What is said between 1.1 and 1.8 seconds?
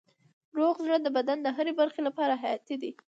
بدن د هرې